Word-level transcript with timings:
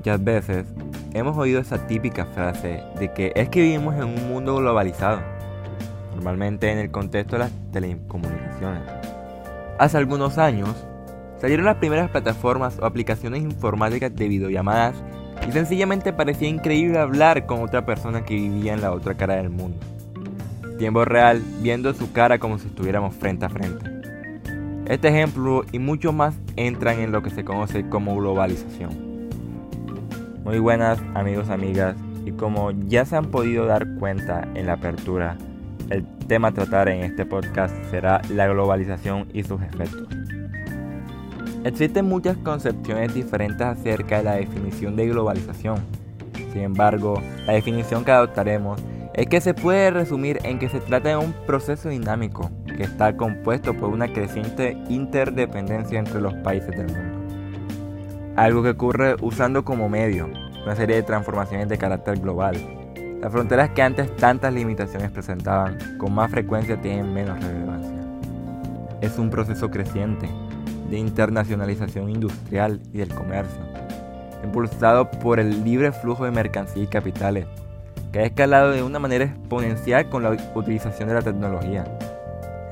Muchas 0.00 0.24
veces 0.24 0.64
hemos 1.12 1.36
oído 1.36 1.60
esa 1.60 1.86
típica 1.86 2.24
frase 2.24 2.82
de 2.98 3.12
que 3.12 3.32
es 3.36 3.50
que 3.50 3.60
vivimos 3.60 3.94
en 3.96 4.04
un 4.04 4.28
mundo 4.30 4.56
globalizado, 4.56 5.20
normalmente 6.14 6.72
en 6.72 6.78
el 6.78 6.90
contexto 6.90 7.36
de 7.36 7.40
las 7.40 7.52
telecomunicaciones. 7.70 8.80
Hace 9.78 9.98
algunos 9.98 10.38
años 10.38 10.74
salieron 11.38 11.66
las 11.66 11.76
primeras 11.76 12.10
plataformas 12.10 12.78
o 12.78 12.86
aplicaciones 12.86 13.42
informáticas 13.42 14.16
de 14.16 14.26
videollamadas 14.26 14.94
y 15.46 15.52
sencillamente 15.52 16.14
parecía 16.14 16.48
increíble 16.48 16.98
hablar 16.98 17.44
con 17.44 17.60
otra 17.62 17.84
persona 17.84 18.24
que 18.24 18.36
vivía 18.36 18.72
en 18.72 18.80
la 18.80 18.92
otra 18.92 19.18
cara 19.18 19.36
del 19.36 19.50
mundo. 19.50 19.76
Tiempo 20.78 21.04
real, 21.04 21.42
viendo 21.60 21.92
su 21.92 22.10
cara 22.10 22.38
como 22.38 22.58
si 22.58 22.68
estuviéramos 22.68 23.14
frente 23.14 23.44
a 23.44 23.50
frente. 23.50 23.84
Este 24.86 25.08
ejemplo 25.08 25.66
y 25.72 25.78
mucho 25.78 26.14
más 26.14 26.34
entran 26.56 27.00
en 27.00 27.12
lo 27.12 27.22
que 27.22 27.28
se 27.28 27.44
conoce 27.44 27.86
como 27.90 28.16
globalización. 28.16 29.09
Muy 30.50 30.58
buenas 30.58 30.98
amigos, 31.14 31.48
amigas, 31.48 31.94
y 32.26 32.32
como 32.32 32.72
ya 32.72 33.04
se 33.04 33.14
han 33.14 33.26
podido 33.26 33.66
dar 33.66 33.86
cuenta 34.00 34.48
en 34.56 34.66
la 34.66 34.72
apertura, 34.72 35.38
el 35.90 36.04
tema 36.26 36.48
a 36.48 36.52
tratar 36.52 36.88
en 36.88 37.04
este 37.04 37.24
podcast 37.24 37.72
será 37.88 38.20
la 38.30 38.48
globalización 38.48 39.28
y 39.32 39.44
sus 39.44 39.62
efectos. 39.62 40.08
Existen 41.62 42.06
muchas 42.06 42.36
concepciones 42.38 43.14
diferentes 43.14 43.64
acerca 43.64 44.18
de 44.18 44.24
la 44.24 44.34
definición 44.34 44.96
de 44.96 45.06
globalización. 45.06 45.78
Sin 46.52 46.62
embargo, 46.62 47.22
la 47.46 47.52
definición 47.52 48.04
que 48.04 48.10
adoptaremos 48.10 48.82
es 49.14 49.28
que 49.28 49.40
se 49.40 49.54
puede 49.54 49.92
resumir 49.92 50.40
en 50.42 50.58
que 50.58 50.68
se 50.68 50.80
trata 50.80 51.10
de 51.10 51.16
un 51.16 51.32
proceso 51.46 51.90
dinámico 51.90 52.50
que 52.76 52.82
está 52.82 53.16
compuesto 53.16 53.72
por 53.74 53.90
una 53.90 54.12
creciente 54.12 54.76
interdependencia 54.88 56.00
entre 56.00 56.20
los 56.20 56.34
países 56.34 56.76
del 56.76 56.88
mundo. 56.88 57.09
Algo 58.36 58.62
que 58.62 58.70
ocurre 58.70 59.16
usando 59.20 59.64
como 59.64 59.88
medio 59.88 60.30
una 60.62 60.76
serie 60.76 60.96
de 60.96 61.02
transformaciones 61.02 61.68
de 61.68 61.78
carácter 61.78 62.18
global. 62.20 62.56
Las 63.20 63.32
fronteras 63.32 63.70
que 63.70 63.82
antes 63.82 64.14
tantas 64.16 64.52
limitaciones 64.52 65.10
presentaban 65.10 65.78
con 65.98 66.14
más 66.14 66.30
frecuencia 66.30 66.80
tienen 66.80 67.12
menos 67.12 67.42
relevancia. 67.42 67.96
Es 69.00 69.18
un 69.18 69.30
proceso 69.30 69.70
creciente 69.70 70.28
de 70.88 70.98
internacionalización 70.98 72.10
industrial 72.10 72.80
y 72.92 72.98
del 72.98 73.14
comercio, 73.14 73.60
impulsado 74.44 75.10
por 75.10 75.40
el 75.40 75.64
libre 75.64 75.92
flujo 75.92 76.24
de 76.24 76.30
mercancías 76.30 76.84
y 76.84 76.88
capitales, 76.88 77.46
que 78.12 78.20
ha 78.20 78.24
escalado 78.24 78.70
de 78.70 78.82
una 78.82 78.98
manera 78.98 79.24
exponencial 79.24 80.08
con 80.08 80.22
la 80.22 80.36
utilización 80.54 81.08
de 81.08 81.14
la 81.14 81.22
tecnología. 81.22 81.84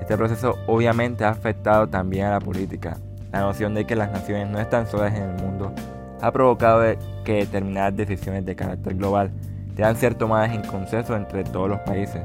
Este 0.00 0.16
proceso 0.16 0.56
obviamente 0.66 1.24
ha 1.24 1.30
afectado 1.30 1.86
también 1.86 2.26
a 2.26 2.30
la 2.30 2.40
política. 2.40 2.96
La 3.32 3.40
noción 3.40 3.74
de 3.74 3.84
que 3.84 3.96
las 3.96 4.10
naciones 4.10 4.48
no 4.48 4.58
están 4.58 4.86
solas 4.86 5.14
en 5.14 5.22
el 5.22 5.42
mundo 5.42 5.72
ha 6.20 6.32
provocado 6.32 6.82
que 7.24 7.34
determinadas 7.34 7.96
decisiones 7.96 8.44
de 8.44 8.56
carácter 8.56 8.94
global 8.94 9.30
deban 9.74 9.96
ser 9.96 10.14
tomadas 10.14 10.54
en 10.54 10.62
consenso 10.62 11.14
entre 11.14 11.44
todos 11.44 11.68
los 11.68 11.80
países, 11.80 12.22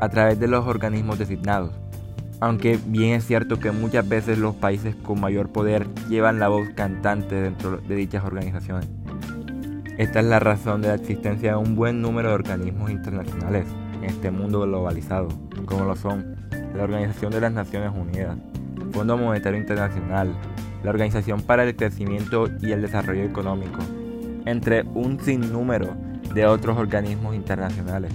a 0.00 0.08
través 0.08 0.38
de 0.38 0.48
los 0.48 0.66
organismos 0.66 1.18
designados, 1.18 1.72
aunque 2.40 2.78
bien 2.84 3.14
es 3.14 3.26
cierto 3.26 3.58
que 3.58 3.70
muchas 3.70 4.06
veces 4.08 4.38
los 4.38 4.54
países 4.54 4.94
con 4.96 5.20
mayor 5.20 5.50
poder 5.50 5.86
llevan 6.08 6.38
la 6.38 6.48
voz 6.48 6.68
cantante 6.74 7.36
dentro 7.36 7.78
de 7.78 7.94
dichas 7.94 8.24
organizaciones. 8.24 8.88
Esta 9.96 10.20
es 10.20 10.26
la 10.26 10.40
razón 10.40 10.82
de 10.82 10.88
la 10.88 10.94
existencia 10.94 11.52
de 11.52 11.56
un 11.56 11.76
buen 11.76 12.00
número 12.00 12.30
de 12.30 12.34
organismos 12.34 12.90
internacionales 12.90 13.66
en 13.98 14.04
este 14.04 14.30
mundo 14.30 14.60
globalizado, 14.60 15.28
como 15.66 15.84
lo 15.84 15.96
son 15.96 16.36
la 16.74 16.84
Organización 16.84 17.32
de 17.32 17.40
las 17.40 17.52
Naciones 17.52 17.92
Unidas, 17.94 18.38
Fondo 18.92 19.16
Monetario 19.16 19.58
Internacional, 19.58 20.34
la 20.82 20.90
Organización 20.90 21.42
para 21.42 21.64
el 21.64 21.76
Crecimiento 21.76 22.48
y 22.60 22.72
el 22.72 22.82
Desarrollo 22.82 23.24
Económico, 23.24 23.78
entre 24.46 24.82
un 24.94 25.20
sinnúmero 25.20 25.94
de 26.34 26.46
otros 26.46 26.78
organismos 26.78 27.34
internacionales. 27.34 28.12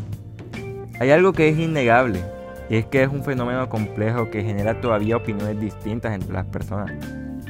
Hay 1.00 1.12
algo 1.12 1.34
que 1.34 1.50
es 1.50 1.58
innegable, 1.58 2.22
y 2.69 2.78
es 2.78 2.85
que 2.85 3.03
es 3.03 3.09
un 3.09 3.24
fenómeno 3.24 3.69
complejo 3.69 4.30
que 4.30 4.44
genera 4.44 4.81
todavía 4.81 5.18
opiniones 5.18 5.59
distintas 5.59 6.14
entre 6.14 6.34
las 6.34 6.46
personas. 6.46 6.91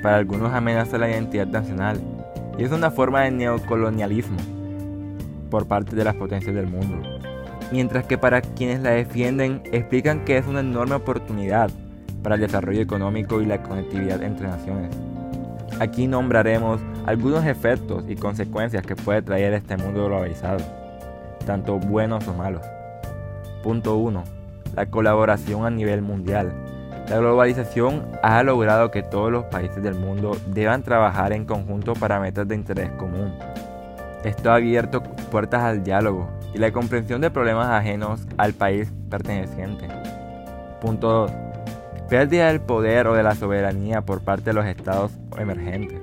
Para 0.02 0.18
algunos 0.18 0.54
amenaza 0.54 0.98
la 0.98 1.10
identidad 1.10 1.48
nacional 1.48 2.02
y 2.58 2.64
es 2.64 2.72
una 2.72 2.92
forma 2.92 3.22
de 3.22 3.32
neocolonialismo 3.32 4.38
por 5.50 5.68
parte 5.68 5.96
de 5.96 6.04
las 6.04 6.16
potencias 6.16 6.56
del 6.56 6.68
mundo. 6.68 7.08
Mientras 7.72 8.06
que 8.06 8.18
para 8.18 8.42
quienes 8.42 8.82
la 8.82 8.92
defienden 8.92 9.62
explican 9.72 10.24
que 10.26 10.38
es 10.38 10.46
una 10.46 10.60
enorme 10.60 10.96
oportunidad 10.96 11.70
para 12.26 12.36
el 12.36 12.42
desarrollo 12.42 12.82
económico 12.82 13.40
y 13.40 13.46
la 13.46 13.64
conectividad 13.64 14.22
entre 14.22 14.48
naciones. 14.48 14.90
Aquí 15.80 16.08
nombraremos 16.08 16.82
algunos 17.06 17.46
efectos 17.46 18.04
y 18.10 18.16
consecuencias 18.16 18.86
que 18.86 18.96
puede 18.96 19.22
traer 19.22 19.54
este 19.54 19.78
mundo 19.78 20.06
globalizado, 20.06 20.58
tanto 21.46 21.78
buenos 21.78 22.28
o 22.28 22.34
malos. 22.34 22.66
Punto 23.64 23.96
1 23.98 24.36
la 24.76 24.86
colaboración 24.88 25.66
a 25.66 25.70
nivel 25.70 26.02
mundial. 26.02 26.54
La 27.10 27.18
globalización 27.18 28.04
ha 28.24 28.42
logrado 28.44 28.92
que 28.92 29.04
todos 29.04 29.32
los 29.32 29.46
países 29.46 29.82
del 29.82 29.96
mundo 29.96 30.38
deban 30.48 30.84
trabajar 30.84 31.34
en 31.34 31.46
conjunto 31.46 31.94
para 31.94 32.20
metas 32.20 32.48
de 32.48 32.56
interés 32.56 32.90
común. 32.92 33.34
Esto 34.24 34.52
ha 34.52 34.56
abierto 34.56 35.04
puertas 35.32 35.62
al 35.62 35.84
diálogo 35.84 36.28
y 36.54 36.58
la 36.58 36.72
comprensión 36.72 37.22
de 37.22 37.30
problemas 37.30 37.68
ajenos 37.68 38.28
al 38.38 38.54
país 38.54 38.92
perteneciente. 39.10 39.88
Punto 40.82 41.28
2. 41.28 41.45
Pérdida 42.10 42.50
del 42.50 42.62
poder 42.62 43.08
o 43.08 43.16
de 43.16 43.24
la 43.24 43.34
soberanía 43.34 44.02
por 44.02 44.22
parte 44.22 44.52
de 44.52 44.54
los 44.54 44.66
estados 44.68 45.12
emergentes. 45.40 46.00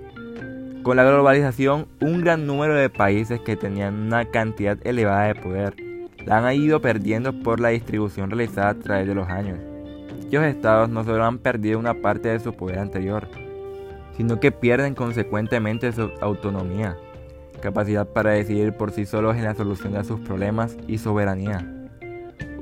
Con 0.82 0.96
la 0.96 1.04
globalización, 1.04 1.86
un 2.00 2.22
gran 2.22 2.44
número 2.44 2.74
de 2.74 2.90
países 2.90 3.40
que 3.40 3.56
tenían 3.56 3.94
una 3.94 4.24
cantidad 4.24 4.76
elevada 4.84 5.26
de 5.26 5.34
poder 5.36 5.74
la 6.26 6.38
han 6.38 6.54
ido 6.54 6.80
perdiendo 6.80 7.32
por 7.32 7.60
la 7.60 7.68
distribución 7.68 8.30
realizada 8.30 8.70
a 8.70 8.74
través 8.74 9.06
de 9.06 9.14
los 9.14 9.28
años. 9.28 9.58
Dichos 10.24 10.44
estados 10.44 10.88
no 10.88 11.04
solo 11.04 11.24
han 11.24 11.38
perdido 11.38 11.78
una 11.78 11.94
parte 11.94 12.30
de 12.30 12.40
su 12.40 12.52
poder 12.52 12.80
anterior, 12.80 13.28
sino 14.16 14.40
que 14.40 14.50
pierden 14.50 14.94
consecuentemente 14.94 15.92
su 15.92 16.10
autonomía, 16.20 16.96
capacidad 17.60 18.08
para 18.08 18.32
decidir 18.32 18.72
por 18.72 18.90
sí 18.90 19.06
solos 19.06 19.36
en 19.36 19.44
la 19.44 19.54
solución 19.54 19.92
de 19.92 20.04
sus 20.04 20.20
problemas 20.20 20.76
y 20.88 20.98
soberanía. 20.98 21.81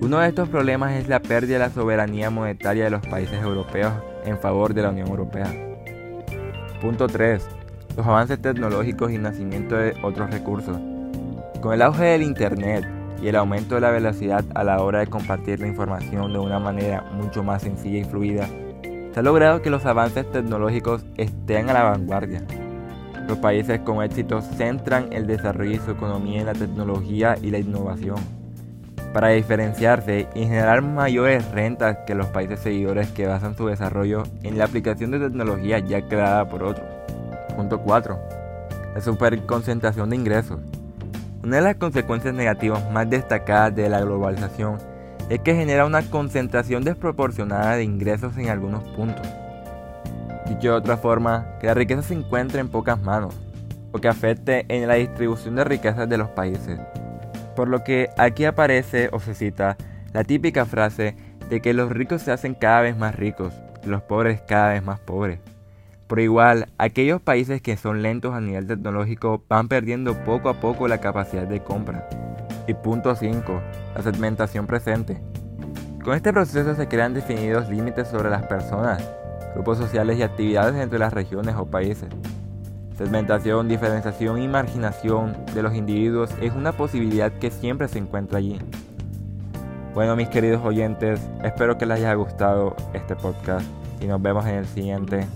Uno 0.01 0.19
de 0.19 0.29
estos 0.29 0.49
problemas 0.49 0.93
es 0.93 1.09
la 1.09 1.21
pérdida 1.21 1.59
de 1.59 1.67
la 1.67 1.71
soberanía 1.71 2.31
monetaria 2.31 2.85
de 2.85 2.91
los 2.91 3.07
países 3.07 3.43
europeos 3.43 3.93
en 4.25 4.39
favor 4.39 4.73
de 4.73 4.83
la 4.83 4.91
Unión 4.91 5.09
Europea. 5.09 5.53
Punto 6.81 7.07
3. 7.07 7.47
Los 7.99 8.07
avances 8.07 8.41
tecnológicos 8.41 9.13
y 9.13 9.19
nacimiento 9.19 9.77
de 9.77 9.95
otros 10.03 10.31
recursos. 10.31 10.79
Con 11.61 11.75
el 11.75 11.83
auge 11.83 12.05
del 12.05 12.23
Internet, 12.23 12.89
y 13.23 13.29
el 13.29 13.37
aumento 13.37 13.75
de 13.75 13.83
la 13.83 13.91
velocidad 13.91 14.45
a 14.55 14.65
la 14.65 14.81
hora 14.81 15.01
de 15.01 15.07
compartir 15.07 15.61
la 15.61 15.67
información 15.67 16.33
de 16.33 16.39
una 16.39 16.59
manera 16.59 17.03
mucho 17.13 17.43
más 17.43 17.63
sencilla 17.63 17.99
y 17.99 18.05
fluida, 18.05 18.49
se 19.13 19.21
ha 19.21 19.23
logrado 19.23 19.61
que 19.61 19.71
los 19.71 19.85
avances 19.85 20.31
tecnológicos 20.31 21.05
estén 21.17 21.69
a 21.69 21.75
la 21.75 21.83
vanguardia. 21.83 22.43
Los 23.29 23.39
países 23.39 23.81
con 23.81 24.03
éxito 24.03 24.41
centran 24.41 25.13
el 25.13 25.27
desarrollo 25.27 25.73
de 25.73 25.85
su 25.85 25.91
economía 25.91 26.41
en 26.41 26.47
la 26.47 26.55
tecnología 26.55 27.37
y 27.43 27.51
la 27.51 27.59
innovación, 27.59 28.40
para 29.13 29.29
diferenciarse 29.29 30.29
y 30.35 30.45
generar 30.45 30.83
mayores 30.83 31.51
rentas 31.51 31.99
que 32.07 32.15
los 32.15 32.27
países 32.29 32.61
seguidores 32.61 33.09
que 33.11 33.27
basan 33.27 33.57
su 33.57 33.67
desarrollo 33.67 34.23
en 34.43 34.59
la 34.59 34.65
aplicación 34.65 35.11
de 35.11 35.19
tecnología 35.19 35.79
ya 35.81 36.07
creada 36.07 36.49
por 36.49 36.63
otros. 36.63 36.87
Punto 37.57 37.81
4. 37.81 38.19
La 38.95 39.01
superconcentración 39.01 40.11
de 40.11 40.17
ingresos. 40.17 40.61
Una 41.43 41.57
de 41.57 41.63
las 41.63 41.77
consecuencias 41.77 42.35
negativas 42.35 42.91
más 42.93 43.09
destacadas 43.09 43.75
de 43.75 43.89
la 43.89 44.01
globalización 44.01 44.79
es 45.29 45.41
que 45.41 45.55
genera 45.55 45.87
una 45.87 46.03
concentración 46.03 46.85
desproporcionada 46.85 47.77
de 47.77 47.85
ingresos 47.85 48.37
en 48.37 48.49
algunos 48.49 48.83
puntos. 48.91 49.27
Dicho 50.47 50.71
de 50.73 50.77
otra 50.77 50.97
forma, 50.97 51.47
que 51.61 51.69
la 51.69 51.75
riqueza 51.75 52.03
se 52.03 52.15
encuentre 52.15 52.61
en 52.61 52.69
pocas 52.69 53.01
manos, 53.01 53.35
o 53.93 53.99
que 53.99 54.09
afecte 54.09 54.67
en 54.69 54.89
la 54.89 54.95
distribución 54.95 55.57
de 55.57 55.65
riquezas 55.65 56.09
de 56.09 56.19
los 56.19 56.29
países. 56.31 56.81
Por 57.61 57.69
lo 57.69 57.85
que 57.85 58.09
aquí 58.17 58.47
aparece 58.47 59.11
o 59.13 59.21
se 59.21 59.35
cita 59.35 59.77
la 60.15 60.25
típica 60.25 60.65
frase 60.65 61.15
de 61.51 61.61
que 61.61 61.75
los 61.75 61.93
ricos 61.93 62.23
se 62.23 62.33
hacen 62.33 62.55
cada 62.55 62.81
vez 62.81 62.97
más 62.97 63.15
ricos, 63.15 63.53
y 63.85 63.89
los 63.89 64.01
pobres 64.01 64.41
cada 64.41 64.71
vez 64.71 64.83
más 64.83 64.99
pobres. 64.99 65.41
Por 66.07 66.21
igual, 66.21 66.71
aquellos 66.79 67.21
países 67.21 67.61
que 67.61 67.77
son 67.77 68.01
lentos 68.01 68.33
a 68.33 68.41
nivel 68.41 68.67
tecnológico 68.67 69.45
van 69.47 69.69
perdiendo 69.69 70.15
poco 70.25 70.49
a 70.49 70.59
poco 70.59 70.89
la 70.89 71.03
capacidad 71.03 71.47
de 71.47 71.63
compra. 71.63 72.09
Y 72.67 72.73
punto 72.73 73.15
5. 73.15 73.61
La 73.95 74.03
segmentación 74.05 74.67
presente. 74.67 75.21
Con 76.03 76.15
este 76.15 76.33
proceso 76.33 76.75
se 76.75 76.89
crean 76.89 77.13
definidos 77.13 77.69
límites 77.69 78.09
sobre 78.09 78.31
las 78.31 78.47
personas, 78.47 79.07
grupos 79.53 79.77
sociales 79.77 80.19
y 80.19 80.23
actividades 80.23 80.77
entre 80.77 80.99
las 80.99 81.13
regiones 81.13 81.57
o 81.57 81.67
países. 81.67 82.09
Segmentación, 83.01 83.67
diferenciación 83.67 84.43
y 84.43 84.47
marginación 84.47 85.35
de 85.55 85.63
los 85.63 85.75
individuos 85.75 86.33
es 86.43 86.53
una 86.53 86.73
posibilidad 86.73 87.33
que 87.33 87.51
siempre 87.51 87.89
se 87.89 87.99
encuentra 87.99 88.37
allí. 88.37 88.59
Bueno 89.95 90.17
mis 90.17 90.29
queridos 90.29 90.63
oyentes, 90.63 91.19
espero 91.43 91.79
que 91.79 91.87
les 91.87 91.97
haya 91.97 92.13
gustado 92.13 92.77
este 92.93 93.17
podcast 93.17 93.67
y 94.03 94.07
nos 94.07 94.21
vemos 94.21 94.45
en 94.45 94.57
el 94.57 94.67
siguiente. 94.67 95.27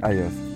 Adiós. 0.00 0.51